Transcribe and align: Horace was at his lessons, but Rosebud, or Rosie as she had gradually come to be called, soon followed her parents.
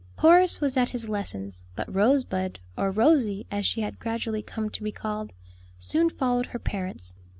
Horace 0.17 0.59
was 0.59 0.77
at 0.77 0.89
his 0.89 1.07
lessons, 1.09 1.63
but 1.75 1.93
Rosebud, 1.93 2.59
or 2.75 2.89
Rosie 2.89 3.45
as 3.51 3.67
she 3.67 3.81
had 3.81 3.99
gradually 3.99 4.41
come 4.41 4.71
to 4.71 4.81
be 4.81 4.91
called, 4.91 5.31
soon 5.77 6.09
followed 6.09 6.47
her 6.47 6.57
parents. 6.57 7.13